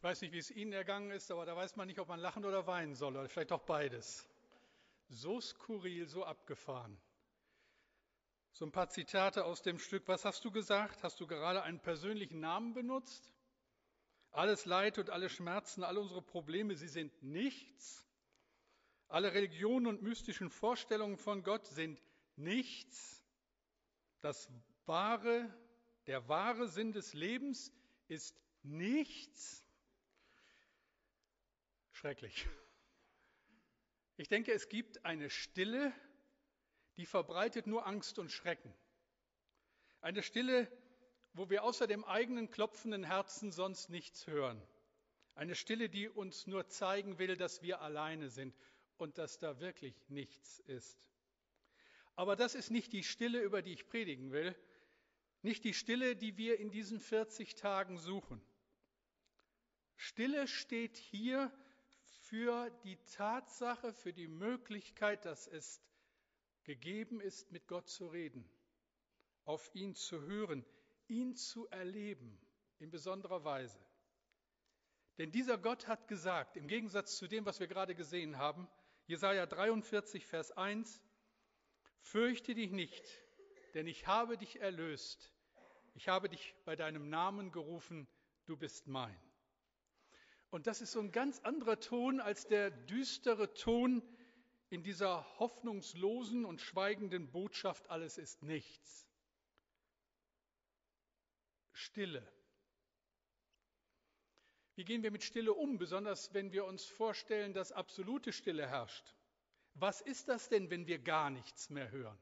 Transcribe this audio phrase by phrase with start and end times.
[0.00, 2.18] Ich weiß nicht, wie es Ihnen ergangen ist, aber da weiß man nicht, ob man
[2.18, 4.26] lachen oder weinen soll, oder vielleicht auch beides.
[5.10, 6.98] So skurril, so abgefahren.
[8.52, 10.08] So ein paar Zitate aus dem Stück.
[10.08, 11.02] Was hast du gesagt?
[11.02, 13.30] Hast du gerade einen persönlichen Namen benutzt?
[14.30, 18.08] Alles Leid und alle Schmerzen, alle unsere Probleme, sie sind nichts.
[19.06, 22.00] Alle Religionen und mystischen Vorstellungen von Gott sind
[22.36, 23.22] nichts.
[24.22, 24.48] Das
[24.86, 25.54] wahre,
[26.06, 27.70] der wahre Sinn des Lebens
[28.08, 29.62] ist nichts.
[32.00, 32.48] Schrecklich.
[34.16, 35.92] Ich denke, es gibt eine Stille,
[36.96, 38.74] die verbreitet nur Angst und Schrecken.
[40.00, 40.72] Eine Stille,
[41.34, 44.66] wo wir außer dem eigenen klopfenden Herzen sonst nichts hören.
[45.34, 48.56] Eine Stille, die uns nur zeigen will, dass wir alleine sind
[48.96, 51.06] und dass da wirklich nichts ist.
[52.16, 54.56] Aber das ist nicht die Stille, über die ich predigen will,
[55.42, 58.40] nicht die Stille, die wir in diesen 40 Tagen suchen.
[59.96, 61.52] Stille steht hier
[62.30, 65.82] für die Tatsache, für die Möglichkeit, dass es
[66.62, 68.48] gegeben ist, mit Gott zu reden,
[69.44, 70.64] auf ihn zu hören,
[71.08, 72.40] ihn zu erleben
[72.78, 73.84] in besonderer Weise.
[75.18, 78.68] Denn dieser Gott hat gesagt, im Gegensatz zu dem, was wir gerade gesehen haben,
[79.06, 81.02] Jesaja 43, Vers 1,
[81.98, 83.04] Fürchte dich nicht,
[83.74, 85.34] denn ich habe dich erlöst.
[85.94, 88.06] Ich habe dich bei deinem Namen gerufen,
[88.46, 89.18] du bist mein.
[90.50, 94.02] Und das ist so ein ganz anderer Ton als der düstere Ton
[94.68, 99.06] in dieser hoffnungslosen und schweigenden Botschaft, alles ist nichts.
[101.72, 102.26] Stille.
[104.74, 109.14] Wie gehen wir mit Stille um, besonders wenn wir uns vorstellen, dass absolute Stille herrscht?
[109.74, 112.18] Was ist das denn, wenn wir gar nichts mehr hören?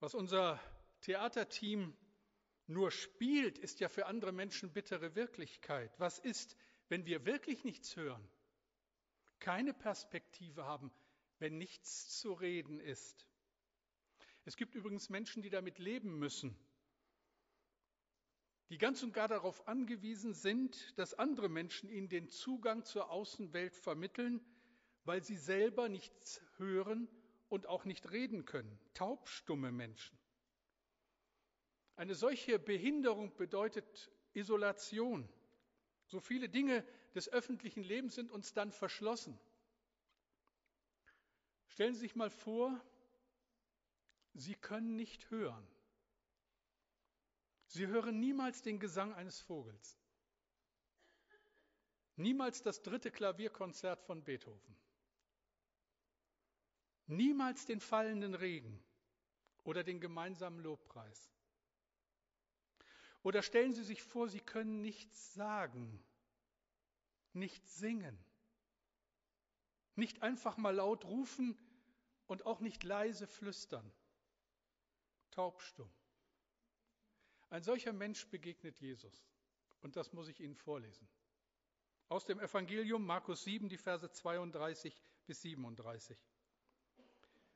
[0.00, 0.60] Was unser
[1.00, 1.96] Theaterteam
[2.66, 5.92] nur spielt, ist ja für andere Menschen bittere Wirklichkeit.
[5.98, 6.56] Was ist,
[6.88, 8.26] wenn wir wirklich nichts hören,
[9.38, 10.90] keine Perspektive haben,
[11.38, 13.28] wenn nichts zu reden ist?
[14.44, 16.56] Es gibt übrigens Menschen, die damit leben müssen,
[18.70, 23.76] die ganz und gar darauf angewiesen sind, dass andere Menschen ihnen den Zugang zur Außenwelt
[23.76, 24.44] vermitteln,
[25.04, 27.08] weil sie selber nichts hören
[27.48, 28.78] und auch nicht reden können.
[28.94, 30.18] Taubstumme Menschen.
[31.96, 35.28] Eine solche Behinderung bedeutet Isolation.
[36.06, 36.84] So viele Dinge
[37.14, 39.38] des öffentlichen Lebens sind uns dann verschlossen.
[41.68, 42.80] Stellen Sie sich mal vor,
[44.34, 45.66] Sie können nicht hören.
[47.66, 49.98] Sie hören niemals den Gesang eines Vogels.
[52.16, 54.76] Niemals das dritte Klavierkonzert von Beethoven.
[57.06, 58.82] Niemals den fallenden Regen
[59.64, 61.32] oder den gemeinsamen Lobpreis.
[63.24, 65.98] Oder stellen Sie sich vor, Sie können nichts sagen,
[67.32, 68.16] nicht singen,
[69.96, 71.58] nicht einfach mal laut rufen
[72.26, 73.90] und auch nicht leise flüstern.
[75.30, 75.90] Taubstumm.
[77.48, 79.26] Ein solcher Mensch begegnet Jesus.
[79.80, 81.08] Und das muss ich Ihnen vorlesen.
[82.08, 86.18] Aus dem Evangelium Markus 7, die Verse 32 bis 37.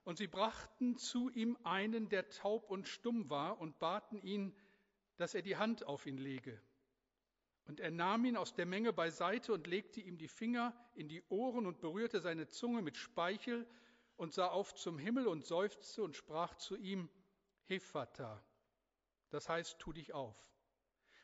[0.04, 4.56] Und sie brachten zu ihm einen, der taub und stumm war, und baten ihn,
[5.18, 6.60] dass er die Hand auf ihn lege.
[7.66, 11.22] Und er nahm ihn aus der Menge beiseite und legte ihm die Finger in die
[11.28, 13.66] Ohren und berührte seine Zunge mit Speichel
[14.16, 17.10] und sah auf zum Himmel und seufzte und sprach zu ihm,
[17.66, 18.42] Hephata,
[19.28, 20.34] das heißt, tu dich auf.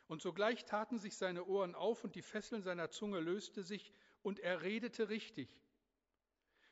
[0.06, 4.38] Und sogleich taten sich seine Ohren auf und die Fesseln seiner Zunge löste sich und
[4.38, 5.48] er redete richtig.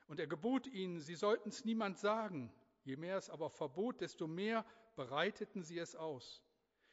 [0.07, 2.53] Und er gebot ihnen, sie sollten es niemand sagen.
[2.85, 4.67] Je mehr es aber verbot, desto mehr
[4.97, 6.43] bereiteten sie es aus.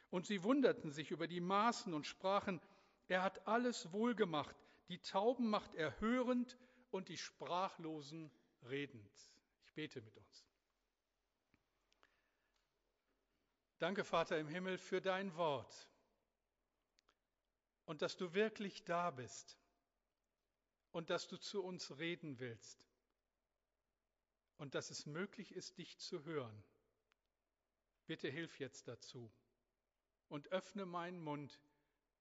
[0.09, 2.61] Und sie wunderten sich über die Maßen und sprachen,
[3.07, 4.55] er hat alles wohlgemacht,
[4.87, 6.57] die Tauben macht er hörend
[6.91, 8.31] und die Sprachlosen
[8.63, 9.11] redend.
[9.63, 10.45] Ich bete mit uns.
[13.77, 15.89] Danke, Vater im Himmel, für dein Wort
[17.85, 19.57] und dass du wirklich da bist
[20.91, 22.85] und dass du zu uns reden willst
[24.57, 26.63] und dass es möglich ist, dich zu hören.
[28.05, 29.31] Bitte hilf jetzt dazu
[30.29, 31.59] und öffne meinen Mund,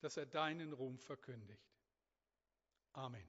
[0.00, 1.72] dass er deinen Ruhm verkündigt.
[2.92, 3.28] Amen.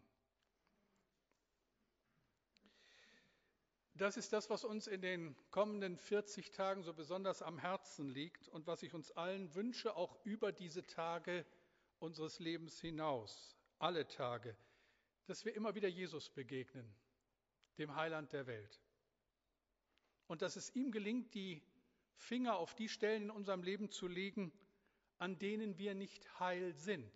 [3.94, 8.48] Das ist das, was uns in den kommenden 40 Tagen so besonders am Herzen liegt
[8.48, 11.46] und was ich uns allen wünsche, auch über diese Tage
[12.00, 14.56] unseres Lebens hinaus, alle Tage,
[15.26, 16.90] dass wir immer wieder Jesus begegnen,
[17.78, 18.82] dem Heiland der Welt.
[20.28, 21.62] Und dass es ihm gelingt, die
[22.16, 24.54] Finger auf die Stellen in unserem Leben zu legen,
[25.20, 27.12] an denen wir nicht heil sind,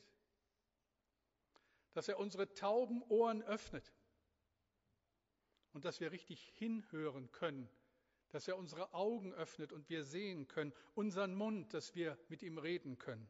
[1.94, 3.92] dass er unsere tauben Ohren öffnet
[5.72, 7.70] und dass wir richtig hinhören können,
[8.32, 12.58] dass er unsere Augen öffnet und wir sehen können, unseren Mund, dass wir mit ihm
[12.58, 13.28] reden können.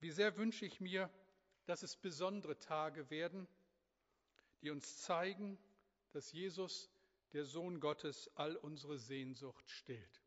[0.00, 1.10] Wie sehr wünsche ich mir,
[1.66, 3.46] dass es besondere Tage werden,
[4.62, 5.58] die uns zeigen,
[6.12, 6.90] dass Jesus,
[7.32, 10.22] der Sohn Gottes, all unsere Sehnsucht stillt.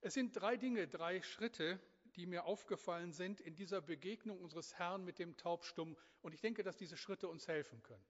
[0.00, 1.80] Es sind drei Dinge, drei Schritte,
[2.16, 5.96] die mir aufgefallen sind in dieser Begegnung unseres Herrn mit dem Taubstumm.
[6.22, 8.04] Und ich denke, dass diese Schritte uns helfen können.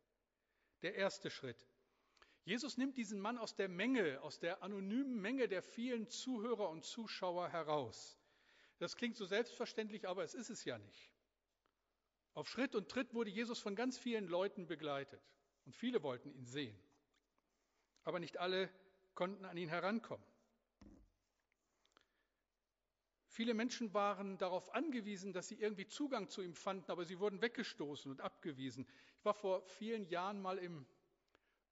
[0.83, 1.69] Der erste Schritt.
[2.45, 6.85] Jesus nimmt diesen Mann aus der Menge, aus der anonymen Menge der vielen Zuhörer und
[6.85, 8.19] Zuschauer heraus.
[8.79, 11.13] Das klingt so selbstverständlich, aber es ist es ja nicht.
[12.33, 15.21] Auf Schritt und Tritt wurde Jesus von ganz vielen Leuten begleitet
[15.67, 16.81] und viele wollten ihn sehen.
[18.05, 18.71] Aber nicht alle
[19.15, 20.25] konnten an ihn herankommen.
[23.41, 27.41] Viele Menschen waren darauf angewiesen, dass sie irgendwie Zugang zu ihm fanden, aber sie wurden
[27.41, 28.87] weggestoßen und abgewiesen.
[29.17, 30.85] Ich war vor vielen Jahren mal im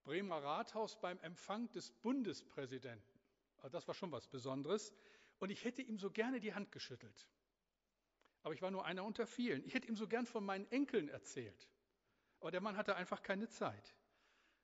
[0.03, 3.20] Bremer Rathaus beim Empfang des Bundespräsidenten.
[3.59, 4.94] Also das war schon was Besonderes.
[5.41, 7.29] Und ich hätte ihm so gerne die Hand geschüttelt.
[8.44, 9.62] Aber ich war nur einer unter vielen.
[9.67, 11.69] Ich hätte ihm so gern von meinen Enkeln erzählt.
[12.41, 13.94] Aber der Mann hatte einfach keine Zeit.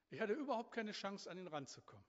[0.09, 2.07] Ich hatte überhaupt keine Chance, an ihn ranzukommen.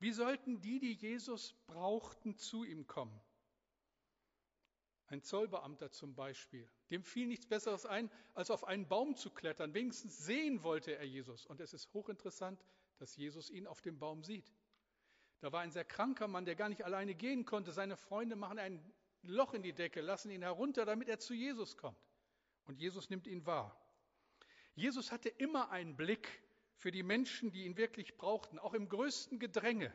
[0.00, 3.22] Wie sollten die, die Jesus brauchten, zu ihm kommen?
[5.06, 9.74] Ein Zollbeamter zum Beispiel, dem fiel nichts Besseres ein, als auf einen Baum zu klettern.
[9.74, 11.44] Wenigstens sehen wollte er Jesus.
[11.46, 12.64] Und es ist hochinteressant,
[12.98, 14.50] dass Jesus ihn auf dem Baum sieht.
[15.40, 17.72] Da war ein sehr kranker Mann, der gar nicht alleine gehen konnte.
[17.72, 21.76] Seine Freunde machen ein Loch in die Decke, lassen ihn herunter, damit er zu Jesus
[21.76, 21.98] kommt.
[22.64, 23.76] Und Jesus nimmt ihn wahr.
[24.74, 26.42] Jesus hatte immer einen Blick
[26.76, 29.92] für die Menschen, die ihn wirklich brauchten, auch im größten Gedränge.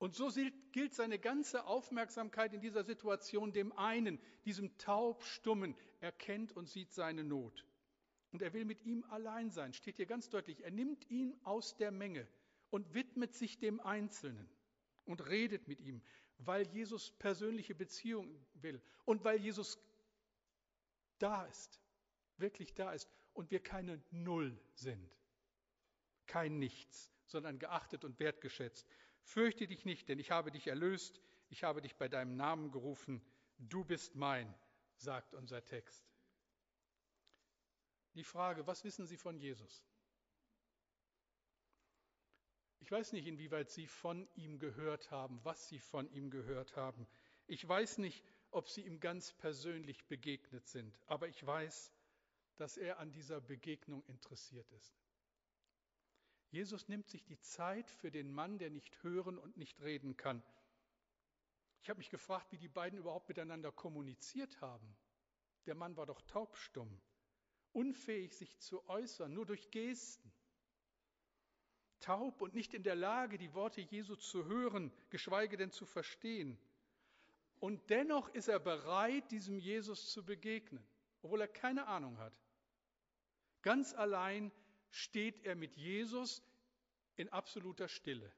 [0.00, 0.30] Und so
[0.72, 5.76] gilt seine ganze Aufmerksamkeit in dieser Situation dem einen, diesem taubstummen.
[6.00, 7.66] Er kennt und sieht seine Not.
[8.32, 10.64] Und er will mit ihm allein sein, steht hier ganz deutlich.
[10.64, 12.26] Er nimmt ihn aus der Menge
[12.70, 14.48] und widmet sich dem Einzelnen
[15.04, 16.00] und redet mit ihm,
[16.38, 19.78] weil Jesus persönliche Beziehungen will und weil Jesus
[21.18, 21.78] da ist,
[22.38, 25.14] wirklich da ist und wir keine Null sind,
[26.26, 28.88] kein Nichts, sondern geachtet und wertgeschätzt.
[29.22, 33.22] Fürchte dich nicht, denn ich habe dich erlöst, ich habe dich bei deinem Namen gerufen,
[33.58, 34.52] du bist mein,
[34.96, 36.04] sagt unser Text.
[38.14, 39.84] Die Frage, was wissen Sie von Jesus?
[42.80, 47.06] Ich weiß nicht, inwieweit Sie von ihm gehört haben, was Sie von ihm gehört haben.
[47.46, 51.92] Ich weiß nicht, ob Sie ihm ganz persönlich begegnet sind, aber ich weiß,
[52.56, 54.98] dass er an dieser Begegnung interessiert ist.
[56.50, 60.42] Jesus nimmt sich die Zeit für den Mann, der nicht hören und nicht reden kann.
[61.82, 64.96] Ich habe mich gefragt, wie die beiden überhaupt miteinander kommuniziert haben.
[65.66, 67.00] Der Mann war doch taubstumm,
[67.72, 70.32] unfähig sich zu äußern, nur durch Gesten.
[72.00, 76.58] Taub und nicht in der Lage, die Worte Jesu zu hören, geschweige denn zu verstehen.
[77.60, 80.82] Und dennoch ist er bereit, diesem Jesus zu begegnen,
[81.22, 82.32] obwohl er keine Ahnung hat.
[83.60, 84.50] Ganz allein
[84.88, 86.42] steht er mit Jesus
[87.20, 88.32] in absoluter Stille.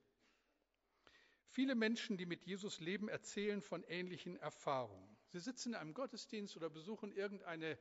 [1.47, 5.17] Viele Menschen, die mit Jesus leben, erzählen von ähnlichen Erfahrungen.
[5.29, 7.79] Sie sitzen in einem Gottesdienst oder besuchen irgendeine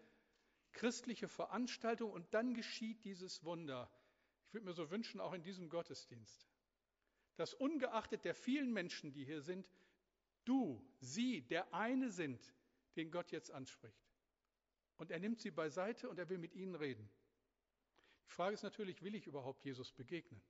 [0.74, 3.90] christliche Veranstaltung und dann geschieht dieses Wunder.
[4.48, 6.48] Ich würde mir so wünschen, auch in diesem Gottesdienst,
[7.36, 9.70] dass ungeachtet der vielen Menschen, die hier sind,
[10.46, 12.54] du, sie, der eine sind,
[12.96, 14.06] den Gott jetzt anspricht.
[14.98, 17.10] Und er nimmt sie beiseite und er will mit ihnen reden.
[18.26, 20.42] Die Frage ist natürlich, will ich überhaupt Jesus begegnen?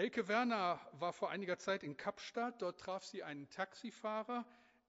[0.00, 2.62] Elke Werner war vor einiger Zeit in Kapstadt.
[2.62, 4.46] Dort traf sie einen Taxifahrer,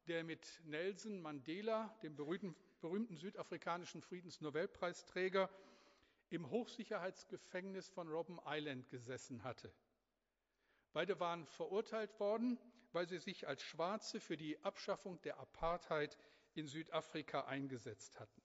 [0.07, 5.49] der mit Nelson Mandela, dem berühmten, berühmten südafrikanischen Friedensnobelpreisträger,
[6.29, 9.73] im Hochsicherheitsgefängnis von Robben Island gesessen hatte.
[10.93, 12.57] Beide waren verurteilt worden,
[12.93, 16.17] weil sie sich als Schwarze für die Abschaffung der Apartheid
[16.53, 18.41] in Südafrika eingesetzt hatten.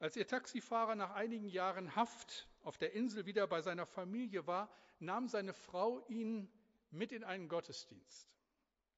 [0.00, 4.68] Als ihr Taxifahrer nach einigen Jahren Haft auf der Insel wieder bei seiner Familie war,
[4.98, 6.50] nahm seine Frau ihn
[6.90, 8.28] mit in einen Gottesdienst.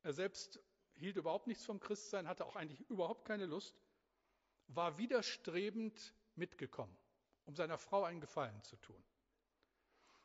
[0.02, 0.58] Er selbst
[0.94, 3.78] hielt überhaupt nichts vom Christsein, hatte auch eigentlich überhaupt keine Lust,
[4.68, 6.96] war widerstrebend mitgekommen,
[7.44, 9.04] um seiner Frau einen Gefallen zu tun.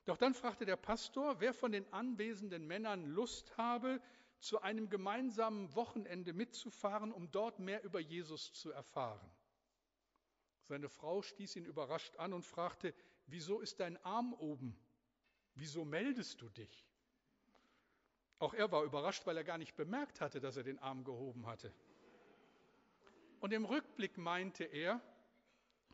[0.05, 4.01] Doch dann fragte der Pastor, wer von den anwesenden Männern Lust habe,
[4.39, 9.29] zu einem gemeinsamen Wochenende mitzufahren, um dort mehr über Jesus zu erfahren.
[10.61, 12.93] Seine Frau stieß ihn überrascht an und fragte,
[13.27, 14.77] wieso ist dein Arm oben?
[15.55, 16.87] Wieso meldest du dich?
[18.39, 21.45] Auch er war überrascht, weil er gar nicht bemerkt hatte, dass er den Arm gehoben
[21.45, 21.73] hatte.
[23.39, 25.01] Und im Rückblick meinte er,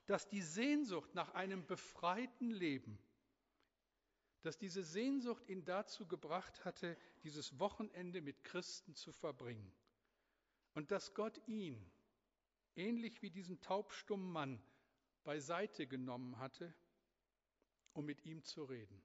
[0.06, 2.98] dass die Sehnsucht nach einem befreiten Leben,
[4.42, 9.72] dass diese Sehnsucht ihn dazu gebracht hatte, dieses Wochenende mit Christen zu verbringen.
[10.74, 11.84] Und dass Gott ihn,
[12.76, 14.64] ähnlich wie diesen taubstummen Mann,
[15.24, 16.74] beiseite genommen hatte,
[18.00, 19.04] um mit ihm zu reden.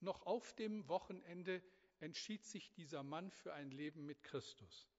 [0.00, 1.62] Noch auf dem Wochenende
[1.98, 4.90] entschied sich dieser Mann für ein Leben mit Christus.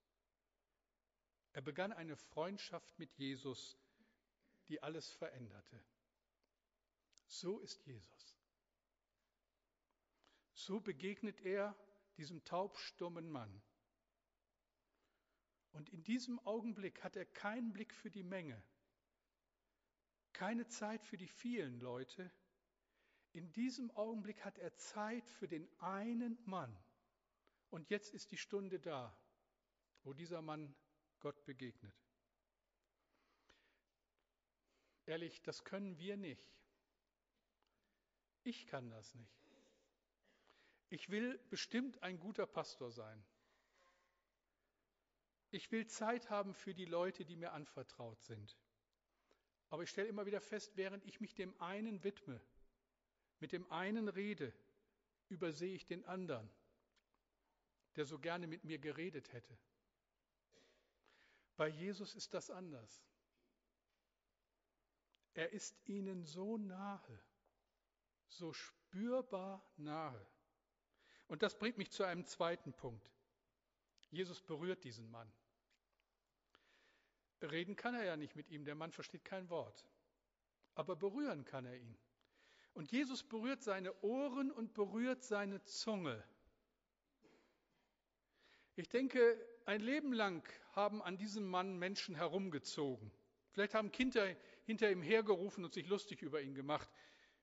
[1.54, 3.78] Er begann eine Freundschaft mit Jesus,
[4.70, 5.84] die alles veränderte.
[7.28, 8.36] So ist Jesus.
[10.54, 11.76] So begegnet er
[12.18, 13.62] diesem taubstummen Mann.
[15.74, 18.64] Und in diesem Augenblick hat er keinen Blick für die Menge,
[20.34, 22.32] keine Zeit für die vielen Leute.
[23.34, 26.76] In diesem Augenblick hat er Zeit für den einen Mann.
[27.70, 29.18] Und jetzt ist die Stunde da,
[30.04, 30.76] wo dieser Mann
[31.20, 31.96] Gott begegnet.
[35.06, 36.58] Ehrlich, das können wir nicht.
[38.44, 39.42] Ich kann das nicht.
[40.90, 43.24] Ich will bestimmt ein guter Pastor sein.
[45.52, 48.58] Ich will Zeit haben für die Leute, die mir anvertraut sind.
[49.72, 52.42] Aber ich stelle immer wieder fest, während ich mich dem einen widme,
[53.40, 54.54] mit dem einen rede,
[55.30, 56.48] übersehe ich den anderen,
[57.96, 59.58] der so gerne mit mir geredet hätte.
[61.56, 63.02] Bei Jesus ist das anders.
[65.36, 67.24] Er ist ihnen so nahe,
[68.28, 70.28] so spürbar nahe.
[71.30, 73.10] Und das bringt mich zu einem zweiten Punkt.
[74.10, 75.32] Jesus berührt diesen Mann.
[77.50, 79.86] Reden kann er ja nicht mit ihm, der Mann versteht kein Wort.
[80.76, 81.98] Aber berühren kann er ihn.
[82.74, 86.24] Und Jesus berührt seine Ohren und berührt seine Zunge.
[88.76, 93.12] Ich denke, ein Leben lang haben an diesem Mann Menschen herumgezogen.
[93.50, 96.90] Vielleicht haben Kinder hinter ihm hergerufen und sich lustig über ihn gemacht.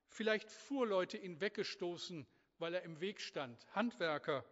[0.06, 2.26] Vielleicht Fuhrleute ihn weggestoßen
[2.58, 4.44] weil er im Weg stand, Handwerker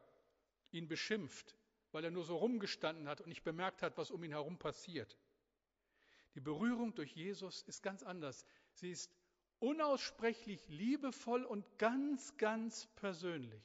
[0.70, 1.56] ihn beschimpft,
[1.92, 5.16] weil er nur so rumgestanden hat und nicht bemerkt hat, was um ihn herum passiert.
[6.37, 8.45] Die Berührung durch Jesus ist ganz anders.
[8.75, 9.11] Sie ist
[9.59, 13.64] unaussprechlich liebevoll und ganz, ganz persönlich.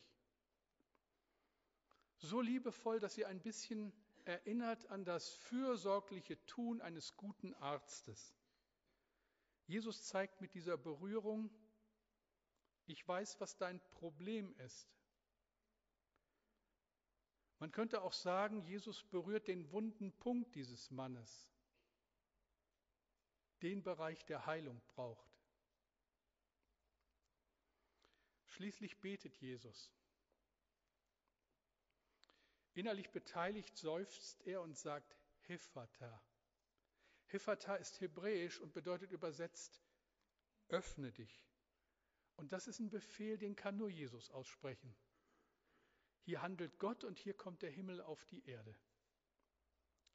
[2.20, 3.92] So liebevoll, dass sie ein bisschen
[4.24, 8.34] erinnert an das fürsorgliche Tun eines guten Arztes.
[9.68, 11.50] Jesus zeigt mit dieser Berührung,
[12.86, 14.88] ich weiß, was dein Problem ist.
[17.60, 21.51] Man könnte auch sagen, Jesus berührt den wunden Punkt dieses Mannes,
[23.62, 25.30] den Bereich, der Heilung braucht.
[28.48, 29.91] Schließlich betet Jesus.
[32.74, 36.22] Innerlich beteiligt seufzt er und sagt Hephata.
[37.27, 39.82] Hephata ist hebräisch und bedeutet übersetzt,
[40.68, 41.44] öffne dich.
[42.36, 44.96] Und das ist ein Befehl, den kann nur Jesus aussprechen.
[46.24, 48.75] Hier handelt Gott und hier kommt der Himmel auf die Erde.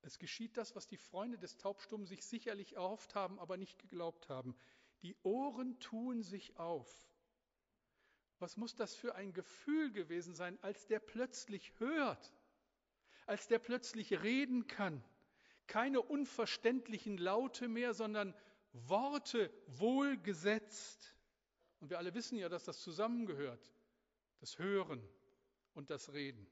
[0.07, 4.29] Es geschieht das, was die Freunde des Taubstummen sich sicherlich erhofft haben, aber nicht geglaubt
[4.29, 4.57] haben.
[5.03, 6.89] Die Ohren tun sich auf.
[8.39, 12.33] Was muss das für ein Gefühl gewesen sein, als der plötzlich hört,
[13.27, 15.03] als der plötzlich reden kann.
[15.67, 18.33] Keine unverständlichen Laute mehr, sondern
[18.73, 21.17] Worte wohlgesetzt.
[21.81, 23.73] Und wir alle wissen ja, dass das zusammengehört,
[24.39, 25.03] das Hören
[25.75, 26.47] und das Reden.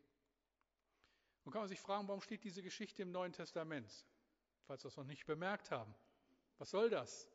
[1.45, 4.07] Nun kann man sich fragen, warum steht diese Geschichte im Neuen Testament,
[4.67, 5.95] falls wir es noch nicht bemerkt haben.
[6.59, 7.29] Was soll das?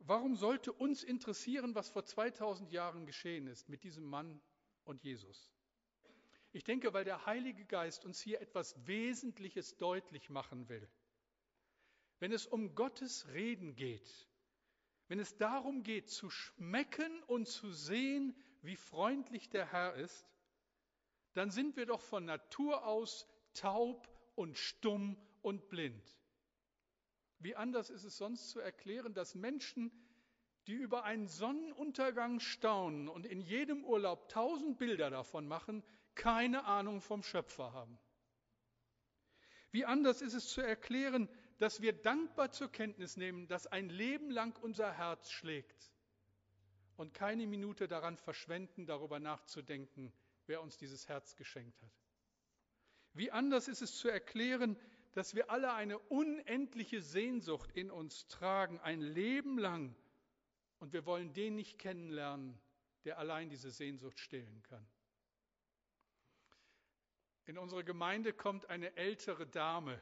[0.00, 4.40] Warum sollte uns interessieren, was vor 2000 Jahren geschehen ist mit diesem Mann
[4.84, 5.50] und Jesus?
[6.52, 10.88] Ich denke, weil der Heilige Geist uns hier etwas Wesentliches deutlich machen will.
[12.20, 14.28] Wenn es um Gottes Reden geht,
[15.08, 20.26] wenn es darum geht, zu schmecken und zu sehen, wie freundlich der Herr ist,
[21.38, 26.18] dann sind wir doch von Natur aus taub und stumm und blind.
[27.38, 29.92] Wie anders ist es sonst zu erklären, dass Menschen,
[30.66, 35.84] die über einen Sonnenuntergang staunen und in jedem Urlaub tausend Bilder davon machen,
[36.16, 37.98] keine Ahnung vom Schöpfer haben?
[39.70, 41.28] Wie anders ist es zu erklären,
[41.58, 45.92] dass wir dankbar zur Kenntnis nehmen, dass ein Leben lang unser Herz schlägt
[46.96, 50.12] und keine Minute daran verschwenden, darüber nachzudenken,
[50.48, 51.92] wer uns dieses Herz geschenkt hat.
[53.12, 54.78] Wie anders ist es zu erklären,
[55.12, 59.94] dass wir alle eine unendliche Sehnsucht in uns tragen, ein Leben lang,
[60.80, 62.56] und wir wollen den nicht kennenlernen,
[63.04, 64.86] der allein diese Sehnsucht stillen kann.
[67.46, 70.00] In unsere Gemeinde kommt eine ältere Dame,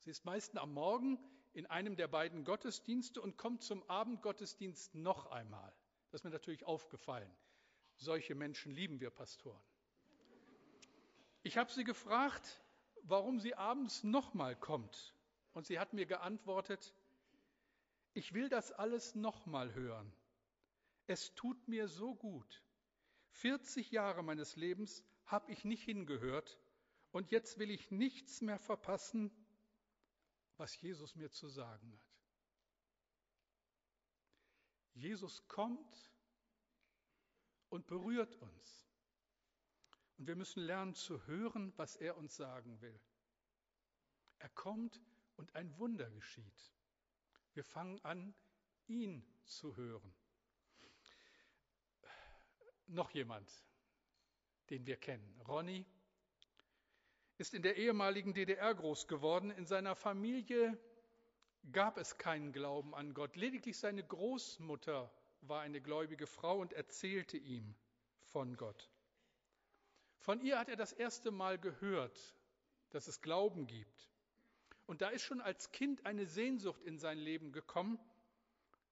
[0.00, 1.18] Sie ist meistens am Morgen
[1.52, 5.72] in einem der beiden Gottesdienste und kommt zum Abendgottesdienst noch einmal.
[6.10, 7.30] Das ist mir natürlich aufgefallen.
[8.00, 9.62] Solche Menschen lieben wir Pastoren.
[11.42, 12.62] Ich habe sie gefragt,
[13.02, 15.14] warum sie abends nochmal kommt.
[15.52, 16.94] Und sie hat mir geantwortet,
[18.14, 20.10] ich will das alles nochmal hören.
[21.06, 22.64] Es tut mir so gut.
[23.32, 26.58] 40 Jahre meines Lebens habe ich nicht hingehört
[27.12, 29.30] und jetzt will ich nichts mehr verpassen,
[30.56, 32.10] was Jesus mir zu sagen hat.
[34.94, 36.10] Jesus kommt
[37.70, 38.86] und berührt uns.
[40.18, 43.00] Und wir müssen lernen zu hören, was er uns sagen will.
[44.38, 45.00] Er kommt
[45.36, 46.74] und ein Wunder geschieht.
[47.54, 48.34] Wir fangen an,
[48.86, 50.14] ihn zu hören.
[52.86, 53.50] Noch jemand,
[54.68, 55.40] den wir kennen.
[55.42, 55.86] Ronny
[57.38, 59.50] ist in der ehemaligen DDR groß geworden.
[59.50, 60.78] In seiner Familie
[61.72, 63.36] gab es keinen Glauben an Gott.
[63.36, 65.10] Lediglich seine Großmutter
[65.42, 67.74] war eine gläubige Frau und erzählte ihm
[68.20, 68.90] von Gott.
[70.18, 72.34] Von ihr hat er das erste Mal gehört,
[72.90, 74.10] dass es Glauben gibt.
[74.86, 77.98] Und da ist schon als Kind eine Sehnsucht in sein Leben gekommen,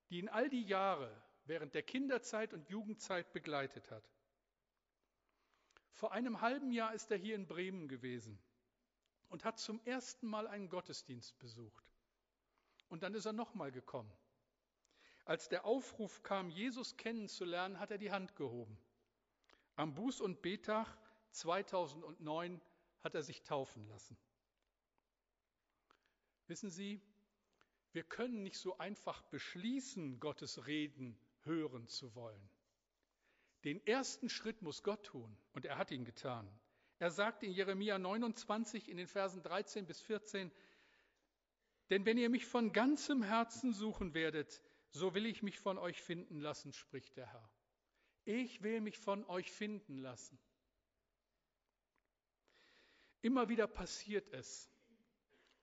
[0.09, 1.11] die ihn all die Jahre
[1.45, 4.05] während der Kinderzeit und Jugendzeit begleitet hat.
[5.93, 8.39] Vor einem halben Jahr ist er hier in Bremen gewesen
[9.29, 11.85] und hat zum ersten Mal einen Gottesdienst besucht.
[12.89, 14.13] Und dann ist er nochmal gekommen.
[15.29, 18.79] Als der Aufruf kam, Jesus kennenzulernen, hat er die Hand gehoben.
[19.77, 20.97] Am Buß- und Betag
[21.33, 22.59] 2009
[23.01, 24.17] hat er sich taufen lassen.
[26.47, 27.03] Wissen Sie,
[27.93, 32.49] wir können nicht so einfach beschließen, Gottes Reden hören zu wollen.
[33.65, 36.49] Den ersten Schritt muss Gott tun und er hat ihn getan.
[37.01, 40.51] Er sagt in Jeremia 29 in den Versen 13 bis 14,
[41.91, 46.01] denn wenn ihr mich von ganzem Herzen suchen werdet, so will ich mich von euch
[46.03, 47.51] finden lassen, spricht der Herr.
[48.25, 50.39] Ich will mich von euch finden lassen.
[53.23, 54.71] Immer wieder passiert es.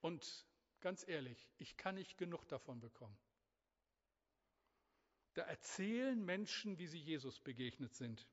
[0.00, 0.46] Und
[0.80, 3.16] ganz ehrlich, ich kann nicht genug davon bekommen.
[5.34, 8.26] Da erzählen Menschen, wie sie Jesus begegnet sind.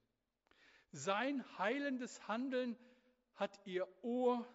[0.91, 2.77] Sein heilendes Handeln
[3.35, 4.47] hat ihr Ohr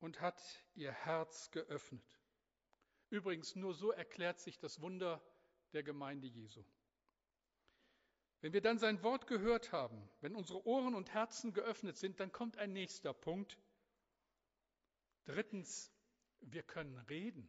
[0.00, 0.40] und hat
[0.74, 2.23] ihr Herz geöffnet.
[3.10, 5.22] Übrigens, nur so erklärt sich das Wunder
[5.72, 6.64] der Gemeinde Jesu.
[8.40, 12.30] Wenn wir dann sein Wort gehört haben, wenn unsere Ohren und Herzen geöffnet sind, dann
[12.30, 13.58] kommt ein nächster Punkt.
[15.24, 15.90] Drittens,
[16.40, 17.48] wir können reden.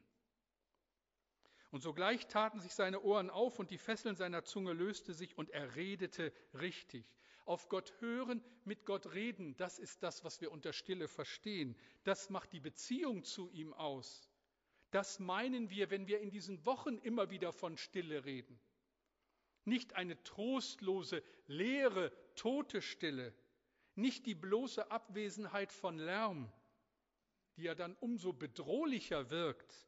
[1.71, 5.49] Und sogleich taten sich seine Ohren auf und die Fesseln seiner Zunge löste sich und
[5.49, 7.05] er redete richtig.
[7.43, 11.75] Auf Gott hören, mit Gott reden, das ist das, was wir unter Stille verstehen.
[12.05, 14.29] Das macht die Beziehung zu ihm aus.
[14.95, 18.57] Das meinen wir, wenn wir in diesen Wochen immer wieder von Stille reden.
[19.65, 23.35] Nicht eine trostlose, leere, tote Stille,
[23.95, 26.49] nicht die bloße Abwesenheit von Lärm,
[27.57, 29.85] die ja dann umso bedrohlicher wirkt,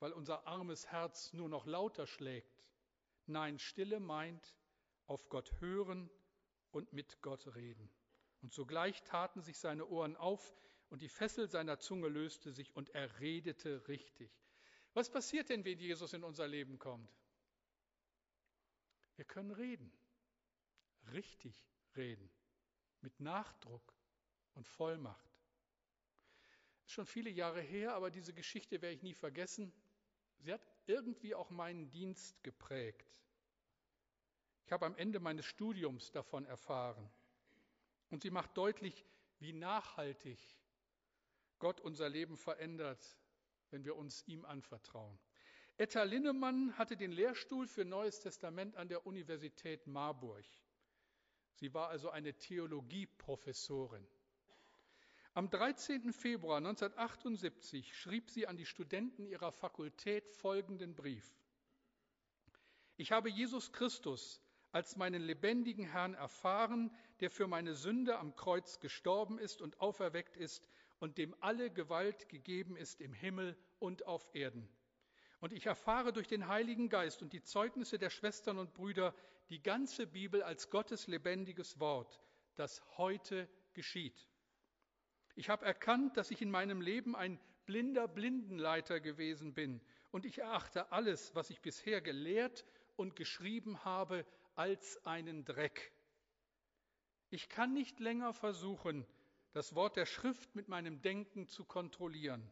[0.00, 2.68] weil unser armes Herz nur noch lauter schlägt.
[3.24, 4.54] Nein, Stille meint
[5.06, 6.10] auf Gott hören
[6.72, 7.90] und mit Gott reden.
[8.42, 10.54] Und sogleich taten sich seine Ohren auf
[10.90, 14.30] und die Fessel seiner Zunge löste sich und er redete richtig.
[14.92, 17.10] Was passiert denn, wenn Jesus in unser Leben kommt?
[19.14, 19.92] Wir können reden,
[21.12, 21.64] richtig
[21.96, 22.28] reden,
[23.00, 23.94] mit Nachdruck
[24.54, 25.30] und Vollmacht.
[26.84, 29.72] Ist schon viele Jahre her, aber diese Geschichte werde ich nie vergessen.
[30.38, 33.06] Sie hat irgendwie auch meinen Dienst geprägt.
[34.66, 37.08] Ich habe am Ende meines Studiums davon erfahren.
[38.08, 39.04] Und sie macht deutlich,
[39.38, 40.59] wie nachhaltig
[41.60, 43.16] Gott unser Leben verändert,
[43.70, 45.18] wenn wir uns ihm anvertrauen.
[45.76, 50.44] Etta Linnemann hatte den Lehrstuhl für Neues Testament an der Universität Marburg.
[51.54, 54.06] Sie war also eine Theologieprofessorin.
[55.32, 56.12] Am 13.
[56.12, 61.24] Februar 1978 schrieb sie an die Studenten ihrer Fakultät folgenden Brief.
[62.96, 64.42] Ich habe Jesus Christus
[64.72, 70.36] als meinen lebendigen Herrn erfahren, der für meine Sünde am Kreuz gestorben ist und auferweckt
[70.36, 70.68] ist
[71.00, 74.68] und dem alle Gewalt gegeben ist im Himmel und auf Erden.
[75.40, 79.14] Und ich erfahre durch den Heiligen Geist und die Zeugnisse der Schwestern und Brüder
[79.48, 82.20] die ganze Bibel als Gottes lebendiges Wort,
[82.54, 84.28] das heute geschieht.
[85.34, 90.38] Ich habe erkannt, dass ich in meinem Leben ein blinder Blindenleiter gewesen bin und ich
[90.38, 95.92] erachte alles, was ich bisher gelehrt und geschrieben habe, als einen Dreck.
[97.30, 99.06] Ich kann nicht länger versuchen,
[99.52, 102.48] das Wort der Schrift mit meinem Denken zu kontrollieren,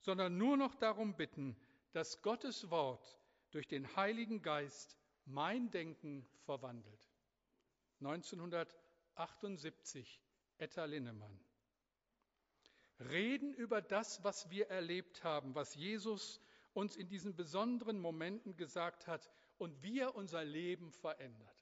[0.00, 1.56] sondern nur noch darum bitten,
[1.92, 3.20] dass Gottes Wort
[3.50, 7.08] durch den Heiligen Geist mein Denken verwandelt.
[8.00, 10.20] 1978,
[10.58, 11.40] Etta Linnemann.
[12.98, 16.40] Reden über das, was wir erlebt haben, was Jesus
[16.72, 21.54] uns in diesen besonderen Momenten gesagt hat und wie er unser Leben verändert.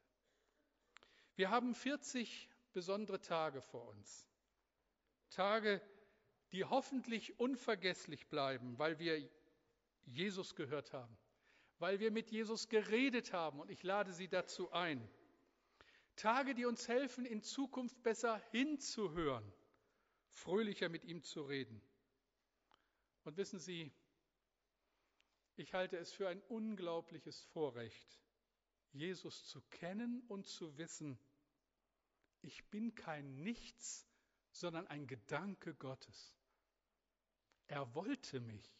[1.34, 4.31] Wir haben 40 besondere Tage vor uns.
[5.32, 5.80] Tage,
[6.52, 9.28] die hoffentlich unvergesslich bleiben, weil wir
[10.04, 11.16] Jesus gehört haben,
[11.78, 15.08] weil wir mit Jesus geredet haben und ich lade Sie dazu ein.
[16.16, 19.50] Tage, die uns helfen, in Zukunft besser hinzuhören,
[20.28, 21.80] fröhlicher mit ihm zu reden.
[23.24, 23.92] Und wissen Sie,
[25.56, 28.20] ich halte es für ein unglaubliches Vorrecht,
[28.92, 31.18] Jesus zu kennen und zu wissen,
[32.42, 34.11] ich bin kein Nichts,
[34.52, 36.36] sondern ein Gedanke Gottes.
[37.66, 38.70] Er wollte mich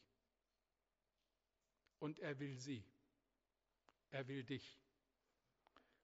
[1.99, 2.85] und er will sie.
[4.11, 4.79] Er will dich.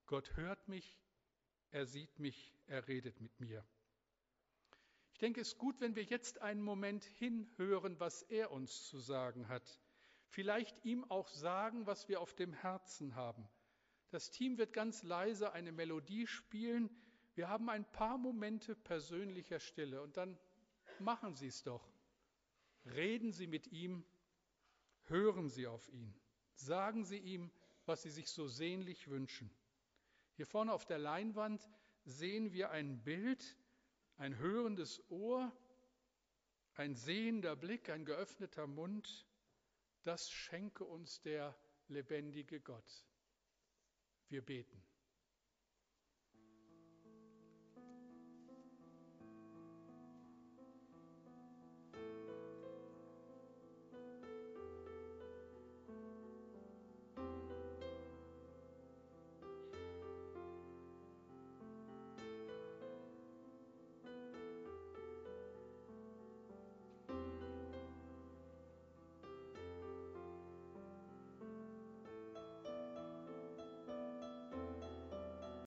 [0.07, 0.99] Gott hört mich,
[1.71, 3.65] er sieht mich, er redet mit mir.
[5.13, 8.99] Ich denke, es ist gut, wenn wir jetzt einen Moment hinhören, was er uns zu
[8.99, 9.81] sagen hat.
[10.29, 13.49] Vielleicht ihm auch sagen, was wir auf dem Herzen haben.
[14.11, 16.89] Das Team wird ganz leise eine Melodie spielen.
[17.39, 20.37] Wir haben ein paar Momente persönlicher Stille und dann
[20.99, 21.89] machen Sie es doch.
[22.85, 24.05] Reden Sie mit ihm,
[25.05, 26.13] hören Sie auf ihn,
[26.55, 27.53] sagen Sie ihm,
[27.87, 29.53] was Sie sich so sehnlich wünschen.
[30.33, 31.71] Hier vorne auf der Leinwand
[32.05, 33.57] sehen wir ein Bild,
[34.17, 35.57] ein hörendes Ohr,
[36.75, 39.29] ein sehender Blick, ein geöffneter Mund.
[40.03, 43.07] Das schenke uns der lebendige Gott.
[44.29, 44.88] Wir beten.